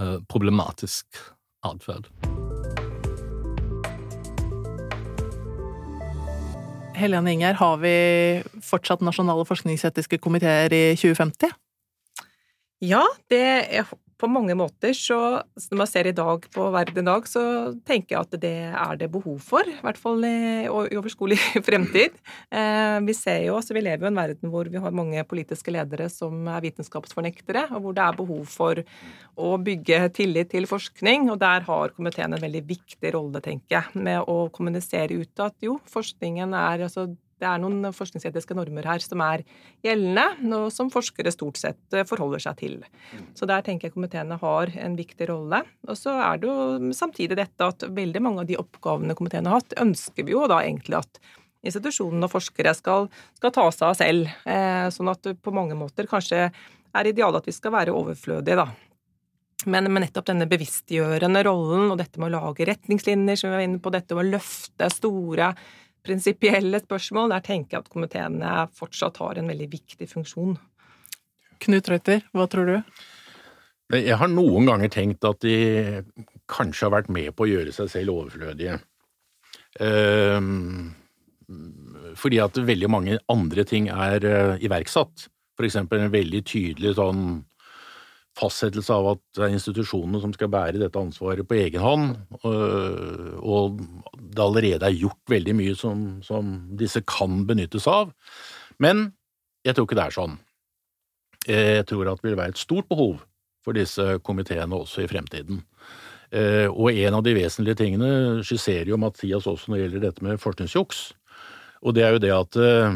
[0.01, 1.23] eh, problematisk
[1.63, 2.11] atferd.
[6.97, 7.95] Helene Inger, har vi
[8.65, 11.53] fortsatt nasjonale forskningsetiske komiteer i 2050?
[12.85, 13.45] Ja, det
[14.21, 15.19] på mange måter så
[15.71, 17.43] Når man ser i dag på verden i dag, så
[17.87, 19.67] tenker jeg at det er det behov for.
[19.67, 22.17] I hvert fall i overskuelig fremtid.
[22.51, 25.25] Eh, vi ser jo, altså vi lever jo i en verden hvor vi har mange
[25.29, 28.83] politiske ledere som er vitenskapsfornektere, og hvor det er behov for
[29.37, 31.31] å bygge tillit til forskning.
[31.33, 35.57] Og der har komiteen en veldig viktig rolle, tenker jeg, med å kommunisere ut at
[35.65, 39.43] jo, forskningen er altså det er noen forskningsetiske normer her som er
[39.85, 40.25] gjeldende,
[40.57, 42.77] og som forskere stort sett eh, forholder seg til.
[43.37, 45.61] Så der tenker jeg komiteene har en viktig rolle.
[45.85, 49.61] Og så er det jo samtidig dette at veldig mange av de oppgavene komiteene har
[49.61, 51.21] hatt, ønsker vi jo da egentlig at
[51.67, 54.33] institusjonene og forskere skal, skal ta seg av selv.
[54.49, 58.65] Eh, sånn at det på mange måter kanskje er idealet at vi skal være overflødige,
[58.65, 58.71] da.
[59.67, 63.65] Men med nettopp denne bevisstgjørende rollen og dette med å lage retningslinjer, som vi var
[63.67, 65.51] inne på, dette med å løfte store
[66.07, 70.57] prinsipielle spørsmål, der tenker jeg at komiteene fortsatt har en veldig viktig funksjon.
[71.63, 72.77] Knut Røtter, hva tror du?
[73.95, 76.03] Jeg har noen ganger tenkt at de
[76.51, 78.81] kanskje har vært med på å gjøre seg selv overflødige.
[79.83, 80.95] Ehm,
[82.19, 85.29] fordi at veldig mange andre ting er eh, iverksatt.
[85.57, 87.45] For eksempel en veldig tydelig sånn
[88.37, 92.11] fastsettelse av at det er institusjonene som skal bære dette ansvaret på egen hånd,
[92.45, 93.81] og
[94.17, 98.13] det allerede er gjort veldig mye som, som disse kan benyttes av.
[98.83, 99.09] Men
[99.65, 100.37] jeg tror ikke det er sånn.
[101.47, 103.23] Jeg tror at det vil være et stort behov
[103.65, 105.63] for disse komiteene også i fremtiden.
[106.35, 110.27] Eh, og en av de vesentlige tingene skisserer jo Mathias også når det gjelder dette
[110.27, 111.03] med forskningsjuks.
[111.87, 112.91] Og det er jo det at eh,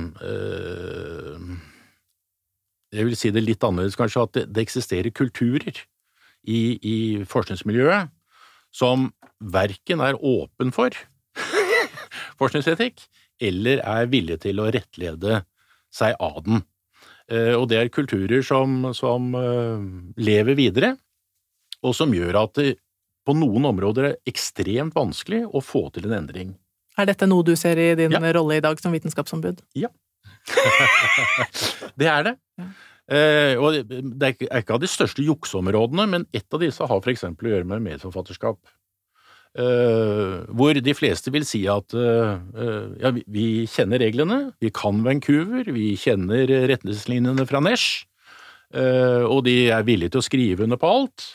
[2.93, 5.77] Jeg vil si det litt annerledes, kanskje, at det, det eksisterer kulturer
[6.43, 6.97] i, i
[7.29, 8.11] forskningsmiljøet
[8.75, 9.09] som
[9.43, 10.95] verken er åpen for
[12.41, 13.03] forskningsetikk,
[13.41, 15.43] eller er villig til å rettlede
[15.95, 16.63] seg av den.
[17.31, 19.87] Eh, og det er kulturer som, som eh,
[20.21, 20.95] lever videre,
[21.87, 22.75] og som gjør at det
[23.27, 26.55] på noen områder er ekstremt vanskelig å få til en endring.
[26.99, 28.21] Er dette noe du ser i din Ja.
[28.35, 29.63] rolle i dag som vitenskapsombud?
[32.01, 32.35] det er det.
[33.11, 37.49] Eh, og det er ikke, av de største jukseområdene, men ett av disse har eksempel
[37.49, 38.61] å gjøre med medforfatterskap.
[39.59, 44.71] Eh, hvor de fleste vil si at eh, eh, ja, vi, vi kjenner reglene, vi
[44.71, 48.05] kan Vancouver, vi kjenner retningslinjene fra Nesh,
[48.71, 51.33] eh, og de er villige til å skrive under på alt,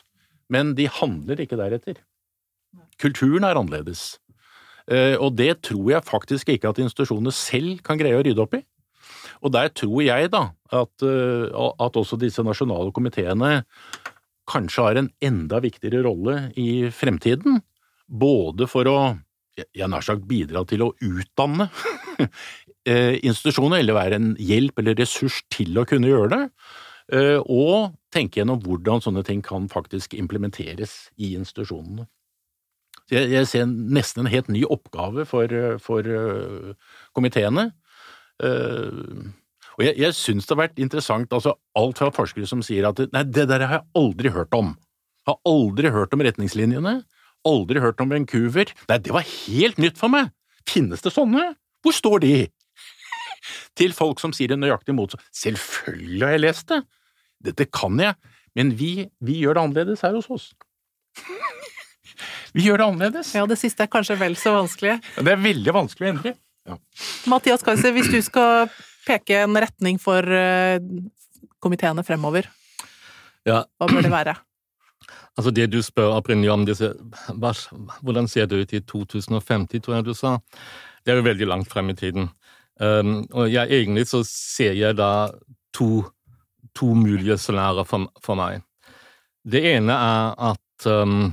[0.47, 1.99] men de handler ikke deretter.
[3.03, 4.13] Kulturen er annerledes.
[4.87, 8.55] Eh, og det tror jeg faktisk ikke at institusjonene selv kan greie å rydde opp
[8.55, 8.61] i.
[9.43, 13.63] Og der tror jeg da at, eh, at også disse nasjonale komiteene
[14.50, 17.62] kanskje har en enda viktigere rolle i fremtiden,
[18.06, 18.98] både for å
[19.56, 21.69] jeg nær sagt bidra til å utdanne
[22.89, 26.41] eh, institusjoner, eller være en hjelp eller ressurs til å kunne gjøre det,
[27.15, 32.10] eh, og tenke gjennom hvordan sånne ting kan faktisk implementeres i institusjonene.
[33.12, 36.08] Jeg, ser nesten en helt ny oppgave for, for
[37.13, 37.67] komiteene.
[38.43, 39.26] Eh,
[39.76, 43.02] og jeg, jeg syns det har vært interessant, altså alt fra forskere som sier at
[43.12, 44.74] nei, det der har jeg aldri hørt om.
[45.28, 47.00] Har aldri hørt om retningslinjene,
[47.45, 48.71] aldri hørt om Vancouver.
[48.89, 50.32] Nei, det var helt nytt for meg!
[50.65, 51.52] Finnes det sånne?
[51.86, 52.36] Hvor står de?
[53.80, 55.26] Til folk som sier det nøyaktig motsatt.
[55.36, 56.82] Selvfølgelig har jeg lest det!
[57.45, 58.15] Dette kan jeg,
[58.58, 60.50] men vi, vi gjør det annerledes her hos oss.
[62.56, 63.34] Vi gjør det annerledes.
[63.36, 64.93] Ja, det siste er kanskje vel så vanskelig.
[65.19, 66.32] Det er veldig vanskelig å endre.
[67.30, 68.69] Mathias Kaiser, hvis du skal
[69.06, 70.80] peke en retning for eh,
[71.62, 72.49] komiteene fremover,
[73.45, 74.34] Ja, hva bør det være?
[75.38, 76.88] altså det du spør opprinnelig om disse
[77.30, 80.38] Hvordan ser det ut i 2050, tror jeg du sa?
[81.04, 82.30] Det er jo veldig langt frem i tiden.
[82.80, 85.30] Um, og jeg, egentlig så ser jeg da
[85.75, 86.04] to,
[86.75, 88.63] to mulige scenarioer for, for meg.
[89.45, 91.30] Det ene er at um,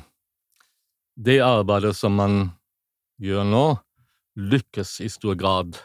[1.17, 2.43] det arbeidet som man
[3.23, 3.65] gjør nå,
[4.39, 5.79] lykkes i stor grad.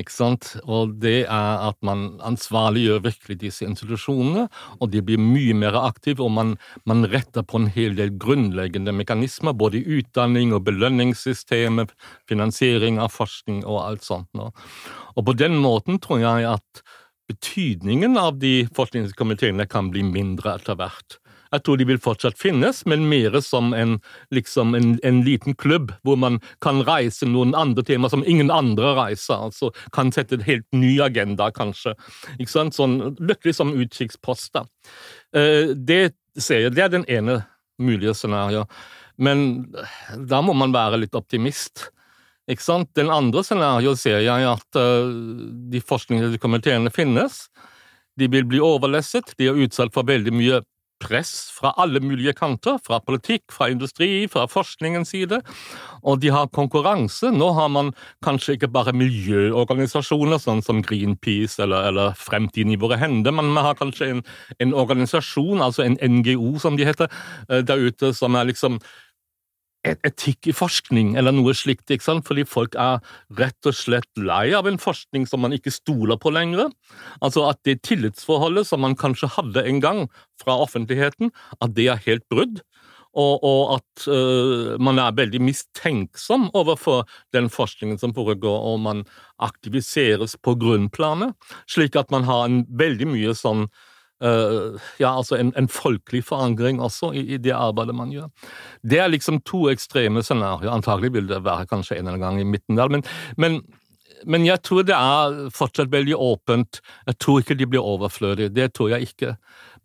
[0.00, 0.54] Ikke sant?
[0.64, 4.46] Og det er at man ansvarliggjør virkelig disse institusjonene,
[4.80, 6.54] og de blir mye mer aktive, og man,
[6.88, 11.92] man retter på en hel del grunnleggende mekanismer, både i utdanning og belønningssystemet,
[12.30, 14.30] finansiering av forskning og alt sånt.
[14.32, 14.50] nå.
[15.16, 16.84] Og på den måten tror jeg at
[17.30, 21.19] betydningen av de forskningskomiteene kan bli mindre etter hvert.
[21.50, 23.96] Jeg tror de vil fortsatt finnes, men mer som en,
[24.34, 28.94] liksom en, en liten klubb hvor man kan reise noen andre temaer som ingen andre
[28.98, 29.34] reiser.
[29.48, 31.96] altså Kan sette en helt ny agenda, kanskje.
[32.38, 32.78] Ikke sant?
[32.78, 34.60] Sånn Lykkelig som utkikkspost.
[35.34, 36.02] Eh, Det
[36.38, 37.40] ser jeg, det er den ene
[37.80, 38.70] mulige scenarioet.
[39.20, 39.66] Men
[40.30, 41.90] da må man være litt optimist.
[42.50, 42.88] Ikke sant?
[42.96, 45.10] Den andre scenarioet ser jeg at eh,
[45.70, 47.44] de forskningskomiteene finnes.
[48.18, 50.60] De vil bli overlesset, de er utsatt for veldig mye
[51.00, 55.40] press fra alle mulige kanter, fra politikk, fra industri, fra forskningens side,
[56.02, 57.32] og de har konkurranse.
[57.34, 57.92] Nå har man
[58.24, 63.70] kanskje ikke bare miljøorganisasjoner, sånn som Greenpeace eller, eller Fremtiden i våre hender, men man
[63.70, 64.24] har kanskje en,
[64.60, 67.10] en organisasjon, altså en NGO som de heter,
[67.48, 68.80] eh, der ute, som er liksom
[69.84, 72.26] etikk i forskning, eller noe slikt, ikke sant?
[72.28, 73.00] fordi folk er
[73.38, 76.68] rett og slett lei av en forskning som man ikke stoler på lenger.
[77.24, 80.02] Altså at det tillitsforholdet som man kanskje hadde en gang
[80.40, 82.60] fra offentligheten, at det er helt brudd.
[83.10, 89.02] Og, og at uh, man er veldig mistenksom overfor den forskningen som foregår, og man
[89.42, 91.34] aktiviseres på grunnplanet,
[91.66, 93.66] slik at man har en veldig mye sånn
[94.20, 98.28] ja, altså en, en folkelig forankring også i, i det arbeidet man gjør.
[98.84, 100.72] Det er liksom to ekstreme scenarioer.
[100.74, 103.04] Antagelig vil det være kanskje en eller annen gang i midten der, men,
[103.40, 103.60] men,
[104.28, 106.82] men jeg tror det er fortsatt veldig åpent.
[107.08, 109.34] Jeg tror ikke de blir overflødige, det tror jeg ikke.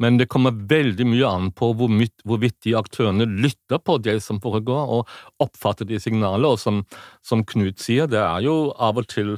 [0.03, 4.41] Men det kommer veldig mye an på hvorvidt, hvorvidt de aktørene lytter på det som
[4.43, 6.51] foregår, og oppfatter de signalene.
[6.51, 6.83] Og som,
[7.23, 9.37] som Knut sier, det er jo av og til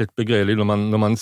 [0.00, 1.16] litt begredelig når man, når man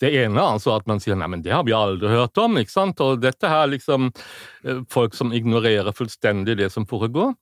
[0.00, 2.72] Det ene altså at man sier nei, men det har vi aldri hørt om, ikke
[2.72, 3.00] sant?
[3.04, 7.34] Og dette her liksom eh, Folk som ignorerer fullstendig det som foregår.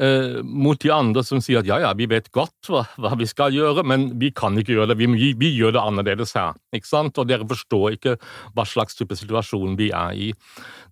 [0.00, 3.26] eh, mot de andre som sier at ja, ja, vi vet godt hva, hva vi
[3.26, 4.98] skal gjøre, men vi kan ikke gjøre det.
[5.00, 6.58] Vi, vi, gjør det annerledes her.
[6.74, 7.18] ikke sant?
[7.18, 8.16] Og dere forstår ikke
[8.54, 10.32] hva slags type situasjon vi er i.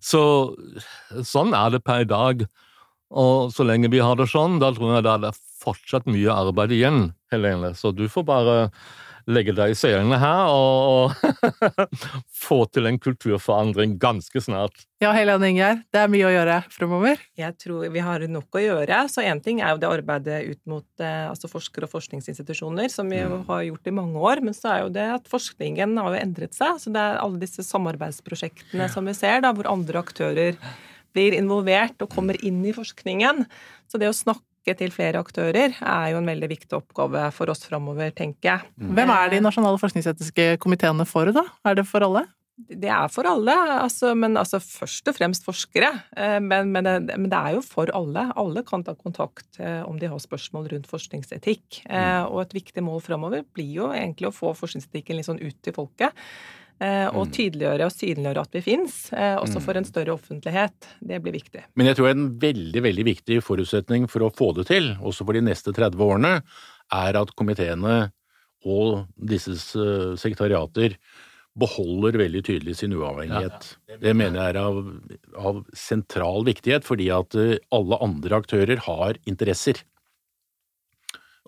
[0.03, 0.21] Så
[1.23, 2.47] sånn er det per i dag.
[3.07, 6.75] Og så lenge vi har det sånn, da tror jeg det er fortsatt mye arbeid
[6.75, 7.73] igjen, Helene.
[7.77, 8.55] Så du får bare
[9.27, 11.15] legge deg i selene her og
[12.47, 14.85] få til en kulturforandring ganske snart.
[15.03, 17.19] Ja, Helene Ingjerd, det er mye å gjøre fremover?
[17.37, 19.01] Jeg tror vi har nok å gjøre.
[19.11, 23.11] Så én ting er jo det arbeidet ut mot eh, altså forskere og forskningsinstitusjoner, som
[23.11, 23.43] vi mm.
[23.51, 24.43] har gjort i mange år.
[24.47, 26.79] Men så er jo det at forskningen har jo endret seg.
[26.81, 30.61] Så det er alle disse samarbeidsprosjektene som vi ser, da, hvor andre aktører
[31.17, 33.43] blir involvert og kommer inn i forskningen.
[33.89, 37.65] Så det å snakke til flere aktører er jo en veldig viktig oppgave for oss
[37.65, 38.71] framover, tenker jeg.
[38.77, 38.95] Mm.
[38.97, 41.47] Hvem er de nasjonale forskningsetiske komiteene for, da?
[41.67, 42.27] Er det for alle?
[42.57, 43.53] Det er for alle,
[43.83, 45.91] altså, men altså først og fremst forskere.
[46.17, 48.23] Eh, men, men, det, men, det, er jo for alle.
[48.33, 51.83] Alle kan ta kontakt eh, om de har spørsmål rundt forskningsetikk.
[51.85, 52.31] Eh, mm.
[52.33, 55.77] Og et viktig mål framover blir jo egentlig å få forskningsetikken litt sånn ut til
[55.77, 56.25] folket.
[56.77, 57.31] Eh, og mm.
[57.33, 59.89] tydeliggjøre og synliggjøre at vi fins, eh, også for en mm.
[59.89, 60.89] større offentlighet.
[61.09, 61.63] Det blir viktig.
[61.79, 65.37] Men jeg tror en veldig, veldig viktig forutsetning for å få det til, også for
[65.37, 66.35] de neste 30 årene,
[66.93, 67.97] er at komiteene
[68.67, 70.99] og disse eh, sekretariater
[71.57, 73.71] beholder veldig tydelig sin uavhengighet.
[73.97, 74.75] Det mener jeg er av,
[75.41, 77.33] av sentral viktighet, fordi at
[77.73, 79.81] alle andre aktører har interesser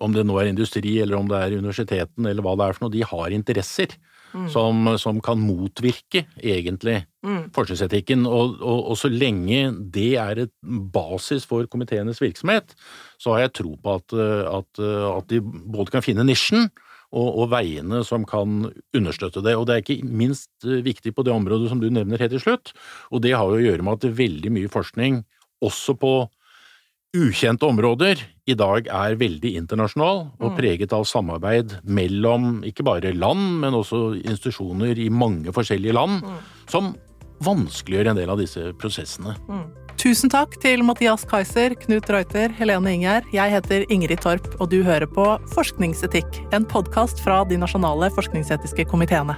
[0.00, 2.86] om det nå er industri eller om det er universiteten eller hva det er for
[2.86, 3.94] noe, de har interesser
[4.32, 4.48] mm.
[4.52, 7.50] som, som, kan motvirke, egentlig, mm.
[7.56, 8.26] forskningsetikken.
[8.28, 9.62] Og, og, og, så lenge
[9.94, 10.54] det er et
[10.94, 12.76] basis for komiteenes virksomhet,
[13.20, 14.16] så har jeg tro på at,
[14.60, 16.70] at, at de både kan finne nisjen
[17.10, 19.56] og, og, veiene som kan understøtte det.
[19.58, 22.74] Og det er ikke minst viktig på det området som du nevner helt til slutt,
[23.10, 25.24] og det har jo å gjøre med at veldig mye forskning,
[25.60, 26.14] også på
[27.16, 30.56] ukjente områder i dag er veldig internasjonal og mm.
[30.58, 36.40] preget av samarbeid mellom ikke bare land, men også institusjoner i mange forskjellige land, mm.
[36.70, 36.92] som
[37.44, 39.34] vanskeliggjør en del av disse prosessene.
[39.50, 39.66] Mm.
[40.00, 43.26] Tusen takk til Mathias Kaiser, Knut Reuter, Helene Ingjerd.
[43.36, 48.88] Jeg heter Ingrid Torp, og du hører på Forskningsetikk, en podkast fra de nasjonale forskningsetiske
[48.88, 49.36] komiteene.